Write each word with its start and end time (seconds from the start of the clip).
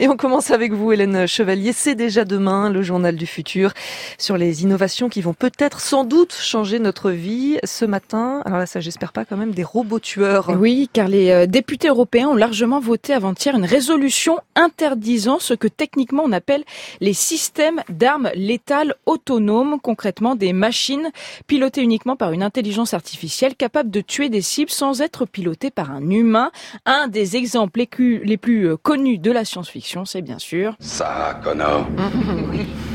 Et 0.00 0.08
on 0.08 0.16
commence 0.16 0.50
avec 0.50 0.72
vous, 0.72 0.90
Hélène 0.90 1.24
Chevalier. 1.28 1.72
C'est 1.72 1.94
déjà 1.94 2.24
demain, 2.24 2.68
le 2.68 2.82
journal 2.82 3.14
du 3.14 3.26
futur, 3.26 3.72
sur 4.18 4.36
les 4.36 4.64
innovations 4.64 5.08
qui 5.08 5.20
vont 5.20 5.34
peut-être, 5.34 5.80
sans 5.80 6.02
doute, 6.02 6.34
changer 6.34 6.80
notre 6.80 7.12
vie. 7.12 7.58
Ce 7.62 7.84
matin, 7.84 8.42
alors 8.44 8.58
là, 8.58 8.66
ça, 8.66 8.80
j'espère 8.80 9.12
pas 9.12 9.24
quand 9.24 9.36
même, 9.36 9.52
des 9.52 9.62
robots 9.62 10.00
tueurs. 10.00 10.50
Oui, 10.58 10.90
car 10.92 11.06
les 11.06 11.30
euh, 11.30 11.46
députés 11.46 11.86
européens 11.86 12.26
ont 12.26 12.34
largement 12.34 12.80
voté 12.80 13.12
avant-hier 13.12 13.54
une 13.54 13.64
résolution 13.64 14.40
interdisant 14.56 15.38
ce 15.38 15.54
que 15.54 15.68
techniquement 15.68 16.24
on 16.26 16.32
appelle 16.32 16.64
les 17.00 17.12
systèmes 17.12 17.80
d'armes 17.88 18.32
létales 18.34 18.96
autonomes, 19.06 19.78
concrètement 19.80 20.34
des 20.34 20.52
machines 20.52 21.12
pilotées 21.46 21.82
uniquement 21.82 22.16
par 22.16 22.32
une 22.32 22.42
intelligence 22.42 22.94
artificielle 22.94 23.54
capable 23.54 23.92
de 23.92 24.00
tuer 24.00 24.28
des 24.28 24.42
cibles 24.42 24.72
sans 24.72 25.02
être 25.02 25.24
pilotées 25.24 25.70
par 25.70 25.92
un 25.92 26.10
humain. 26.10 26.50
Un 26.84 27.06
des 27.06 27.36
exemples 27.36 27.78
les 27.78 28.36
plus, 28.36 28.66
euh, 28.66 28.76
connus 28.76 29.18
de 29.18 29.30
la 29.30 29.44
science-fiction 29.44 29.83
c'est 30.04 30.22
bien 30.22 30.38
sûr. 30.38 30.74
Ça, 30.80 31.40
Connor. 31.42 31.86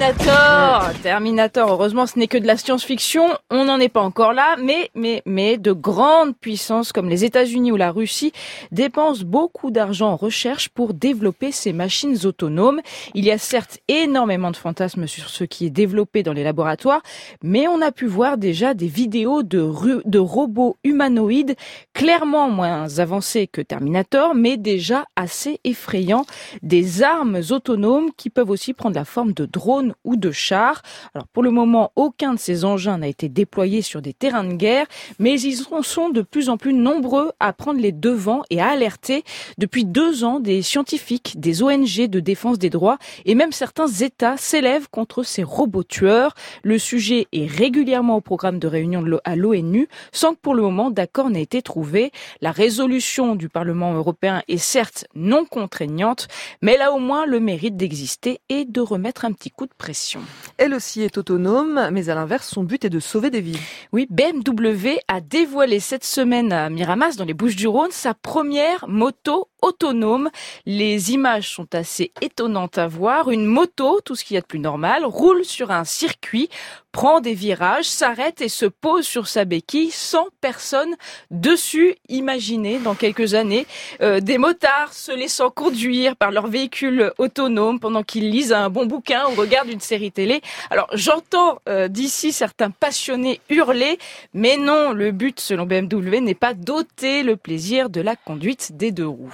Terminator. 0.00 0.92
Terminator, 1.02 1.70
heureusement 1.70 2.06
ce 2.06 2.18
n'est 2.18 2.26
que 2.26 2.38
de 2.38 2.46
la 2.46 2.56
science-fiction, 2.56 3.28
on 3.50 3.66
n'en 3.66 3.78
est 3.78 3.90
pas 3.90 4.00
encore 4.00 4.32
là, 4.32 4.56
mais, 4.58 4.90
mais, 4.94 5.22
mais 5.26 5.58
de 5.58 5.72
grandes 5.72 6.34
puissances 6.34 6.90
comme 6.90 7.10
les 7.10 7.26
États-Unis 7.26 7.70
ou 7.70 7.76
la 7.76 7.90
Russie 7.90 8.32
dépensent 8.72 9.24
beaucoup 9.26 9.70
d'argent 9.70 10.08
en 10.08 10.16
recherche 10.16 10.70
pour 10.70 10.94
développer 10.94 11.52
ces 11.52 11.74
machines 11.74 12.16
autonomes. 12.24 12.80
Il 13.12 13.26
y 13.26 13.30
a 13.30 13.36
certes 13.36 13.80
énormément 13.88 14.50
de 14.50 14.56
fantasmes 14.56 15.06
sur 15.06 15.28
ce 15.28 15.44
qui 15.44 15.66
est 15.66 15.70
développé 15.70 16.22
dans 16.22 16.32
les 16.32 16.44
laboratoires, 16.44 17.02
mais 17.42 17.68
on 17.68 17.82
a 17.82 17.92
pu 17.92 18.06
voir 18.06 18.38
déjà 18.38 18.72
des 18.72 18.88
vidéos 18.88 19.42
de, 19.42 19.70
de 20.06 20.18
robots 20.18 20.78
humanoïdes 20.82 21.56
clairement 21.92 22.48
moins 22.48 22.98
avancés 22.98 23.46
que 23.46 23.60
Terminator, 23.60 24.34
mais 24.34 24.56
déjà 24.56 25.04
assez 25.14 25.60
effrayants, 25.64 26.24
des 26.62 27.02
armes 27.02 27.40
autonomes 27.50 28.08
qui 28.16 28.30
peuvent 28.30 28.48
aussi 28.48 28.72
prendre 28.72 28.96
la 28.96 29.04
forme 29.04 29.34
de 29.34 29.44
drones 29.44 29.89
ou 30.04 30.16
de 30.16 30.30
chars. 30.30 30.82
Alors 31.14 31.26
pour 31.28 31.42
le 31.42 31.50
moment, 31.50 31.92
aucun 31.96 32.34
de 32.34 32.38
ces 32.38 32.64
engins 32.64 32.98
n'a 32.98 33.08
été 33.08 33.28
déployé 33.28 33.82
sur 33.82 34.02
des 34.02 34.12
terrains 34.12 34.44
de 34.44 34.54
guerre, 34.54 34.86
mais 35.18 35.40
ils 35.40 35.56
sont 35.82 36.10
de 36.10 36.22
plus 36.22 36.48
en 36.48 36.56
plus 36.56 36.74
nombreux 36.74 37.32
à 37.40 37.52
prendre 37.52 37.80
les 37.80 37.92
devants 37.92 38.42
et 38.50 38.60
à 38.60 38.68
alerter. 38.68 39.24
Depuis 39.58 39.84
deux 39.84 40.24
ans, 40.24 40.40
des 40.40 40.62
scientifiques, 40.62 41.38
des 41.38 41.62
ONG 41.62 42.06
de 42.08 42.20
défense 42.20 42.58
des 42.58 42.70
droits 42.70 42.98
et 43.24 43.34
même 43.34 43.52
certains 43.52 43.86
États 43.86 44.36
s'élèvent 44.36 44.88
contre 44.90 45.22
ces 45.22 45.42
robots 45.42 45.84
tueurs. 45.84 46.34
Le 46.62 46.78
sujet 46.78 47.26
est 47.32 47.46
régulièrement 47.46 48.16
au 48.16 48.20
programme 48.20 48.58
de 48.58 48.68
réunion 48.68 49.04
à 49.24 49.36
l'ONU, 49.36 49.88
sans 50.12 50.34
que 50.34 50.40
pour 50.40 50.54
le 50.54 50.62
moment 50.62 50.90
d'accord 50.90 51.30
n'ait 51.30 51.42
été 51.42 51.62
trouvé. 51.62 52.12
La 52.40 52.52
résolution 52.52 53.34
du 53.36 53.48
Parlement 53.48 53.94
européen 53.94 54.42
est 54.48 54.58
certes 54.58 55.06
non 55.14 55.44
contraignante, 55.44 56.28
mais 56.62 56.74
elle 56.74 56.82
a 56.82 56.92
au 56.92 56.98
moins 56.98 57.26
le 57.26 57.40
mérite 57.40 57.76
d'exister 57.76 58.40
et 58.48 58.64
de 58.64 58.80
remettre 58.80 59.24
un 59.24 59.32
petit 59.32 59.50
coup 59.50 59.66
de 59.66 59.74
pression. 59.80 60.26
Elle 60.60 60.74
aussi 60.74 61.00
est 61.00 61.16
autonome, 61.16 61.88
mais 61.90 62.10
à 62.10 62.14
l'inverse, 62.14 62.46
son 62.46 62.64
but 62.64 62.84
est 62.84 62.90
de 62.90 63.00
sauver 63.00 63.30
des 63.30 63.40
vies. 63.40 63.58
Oui, 63.92 64.06
BMW 64.10 64.98
a 65.08 65.22
dévoilé 65.22 65.80
cette 65.80 66.04
semaine 66.04 66.52
à 66.52 66.68
Miramas, 66.68 67.16
dans 67.16 67.24
les 67.24 67.32
Bouches-du-Rhône, 67.32 67.92
sa 67.92 68.12
première 68.12 68.86
moto 68.86 69.48
autonome. 69.62 70.28
Les 70.66 71.12
images 71.12 71.48
sont 71.48 71.74
assez 71.74 72.12
étonnantes 72.20 72.76
à 72.76 72.88
voir. 72.88 73.30
Une 73.30 73.46
moto, 73.46 74.00
tout 74.04 74.14
ce 74.14 74.22
qu'il 74.22 74.34
y 74.34 74.38
a 74.38 74.42
de 74.42 74.46
plus 74.46 74.58
normal, 74.58 75.06
roule 75.06 75.46
sur 75.46 75.70
un 75.70 75.84
circuit, 75.84 76.50
prend 76.92 77.20
des 77.20 77.34
virages, 77.34 77.84
s'arrête 77.84 78.40
et 78.40 78.48
se 78.48 78.66
pose 78.66 79.06
sur 79.06 79.28
sa 79.28 79.44
béquille 79.44 79.90
sans 79.90 80.26
personne 80.40 80.94
dessus. 81.30 81.94
Imaginez 82.08 82.78
dans 82.78 82.94
quelques 82.94 83.34
années 83.34 83.66
euh, 84.02 84.20
des 84.20 84.38
motards 84.38 84.92
se 84.92 85.12
laissant 85.12 85.50
conduire 85.50 86.16
par 86.16 86.32
leur 86.32 86.48
véhicule 86.48 87.12
autonome 87.18 87.78
pendant 87.78 88.02
qu'ils 88.02 88.30
lisent 88.30 88.52
un 88.52 88.70
bon 88.70 88.86
bouquin 88.86 89.24
ou 89.30 89.34
regardent 89.34 89.70
une 89.70 89.80
série 89.80 90.12
télé. 90.12 90.42
Alors 90.70 90.88
j'entends 90.92 91.58
euh, 91.68 91.88
d'ici 91.88 92.32
certains 92.32 92.70
passionnés 92.70 93.40
hurler, 93.48 93.98
mais 94.34 94.56
non, 94.56 94.92
le 94.92 95.10
but 95.12 95.40
selon 95.40 95.66
BMW 95.66 96.20
n'est 96.20 96.34
pas 96.34 96.54
d'ôter 96.54 97.22
le 97.22 97.36
plaisir 97.36 97.90
de 97.90 98.00
la 98.00 98.16
conduite 98.16 98.76
des 98.76 98.90
deux 98.90 99.06
roues. 99.06 99.30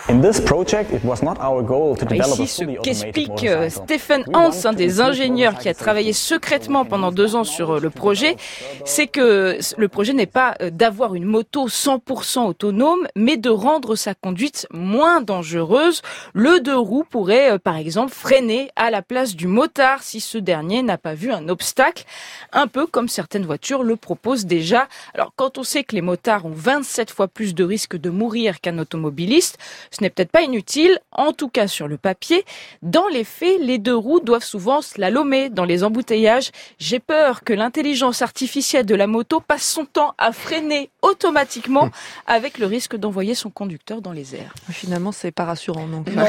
Ici, 2.11 2.47
ce 2.47 2.65
qu'explique 2.83 3.45
euh, 3.45 3.69
Stephen 3.71 4.25
Hans, 4.33 4.51
un 4.65 4.73
des 4.73 5.01
ingénieurs 5.01 5.59
qui 5.59 5.69
a 5.69 5.75
travaillé 5.75 6.13
secrètement 6.13 6.85
pendant 6.85 7.13
deux 7.13 7.37
ans 7.37 7.45
sur 7.45 7.77
euh, 7.77 7.81
le 7.81 7.91
projet, 7.91 8.37
c'est 8.85 9.07
que 9.07 9.59
le 9.77 9.89
projet 9.89 10.13
n'est 10.13 10.27
pas 10.27 10.55
euh, 10.61 10.71
d'avoir 10.71 11.15
une 11.15 11.25
moto 11.25 11.69
100% 11.69 12.47
autonome, 12.47 13.07
mais 13.15 13.37
de 13.37 13.51
rendre 13.51 13.97
sa 13.97 14.15
conduite 14.15 14.67
moins 14.73 15.21
dangereuse. 15.21 16.03
Le 16.35 16.61
deux 16.61 16.77
roues 16.77 17.05
pourrait, 17.09 17.59
par 17.59 17.77
exemple, 17.77 18.13
freiner 18.13 18.71
à 18.77 18.91
la 18.91 19.03
place 19.03 19.35
du 19.35 19.47
motard 19.47 20.03
si 20.03 20.21
ce 20.21 20.39
dernier 20.39 20.83
n'a 20.83 20.99
pas 20.99 21.06
vu 21.15 21.33
un 21.33 21.49
obstacle, 21.49 22.05
un 22.53 22.67
peu 22.67 22.87
comme 22.87 23.09
certaines 23.09 23.47
voitures 23.47 23.83
le 23.83 23.97
proposent 23.97 24.47
déjà. 24.47 24.89
Alors, 25.15 25.33
quand 25.37 25.59
on 25.59 25.63
sait 25.63 25.85
que 25.85 25.95
les 25.95 26.03
motards 26.03 26.47
ont 26.47 26.53
27 26.53 27.11
fois 27.11 27.29
plus 27.29 27.55
de 27.55 27.65
risques 27.65 27.97
de 27.97 28.11
mourir 28.11 28.61
qu'un 28.61 28.79
automobiliste, 28.79 29.59
ce 29.91 30.03
n'est 30.03 30.11
peut-être 30.11 30.31
pas 30.31 30.43
inutile, 30.43 30.99
en 31.13 31.33
tout 31.33 31.49
cas 31.49 31.67
sur 31.67 31.89
le 31.89 31.97
papier. 31.97 32.45
Dans 32.83 33.09
les 33.09 33.25
faits, 33.25 33.61
les 33.61 33.79
deux 33.79 33.97
roues 33.97 34.21
doivent 34.21 34.45
souvent 34.45 34.83
slalomer 34.83 35.51
dans 35.51 35.65
les 35.65 35.85
embouteillages. 35.85 36.51
J'ai 36.79 36.99
peur 36.99 37.43
que 37.45 37.53
l'intelligence 37.53 38.23
artificielle 38.23 38.87
de 38.87 38.95
la 38.95 39.07
moto 39.07 39.41
passe 39.41 39.65
son 39.65 39.85
temps 39.85 40.15
à 40.19 40.33
freiner 40.33 40.91
automatiquement 41.03 41.91
avec 42.27 42.59
le 42.59 42.67
risque 42.67 42.97
d'envoyer 42.97 43.35
son 43.35 43.51
conducteur 43.51 44.03
dans 44.03 44.13
les 44.13 44.35
airs. 44.35 44.55
Finalement, 44.71 45.13
c'est 45.13 45.31
pas 45.31 45.45
rassurant. 45.45 45.87
Donc, 45.87 46.09
euh, 46.09 46.25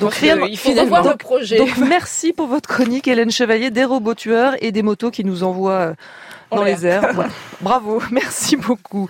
donc 0.00 0.14
rien, 0.14 0.38
il 0.46 0.56
faut 0.56 0.72
revoir 0.72 1.04
le 1.08 1.16
projet. 1.16 1.56
Donc 1.58 1.76
merci 1.76 2.32
pour 2.32 2.46
votre 2.46 2.68
chronique, 2.68 3.08
Hélène 3.08 3.30
Chevalier, 3.30 3.70
des 3.70 3.84
robots 3.98 4.14
tueurs 4.14 4.54
et 4.60 4.70
des 4.70 4.82
motos 4.82 5.10
qui 5.10 5.24
nous 5.24 5.42
envoient 5.42 5.72
euh, 5.72 5.94
dans 6.52 6.62
les 6.62 6.86
airs. 6.86 7.14
Bravo, 7.60 8.00
merci 8.12 8.56
beaucoup. 8.56 9.06